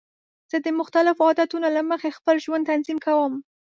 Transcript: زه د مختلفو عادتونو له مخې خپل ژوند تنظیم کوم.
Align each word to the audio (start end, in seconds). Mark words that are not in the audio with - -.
زه 0.51 0.57
د 0.65 0.67
مختلفو 0.79 1.27
عادتونو 1.29 1.67
له 1.75 1.81
مخې 1.91 2.15
خپل 2.17 2.35
ژوند 2.45 2.67
تنظیم 2.71 2.97
کوم. 3.05 3.33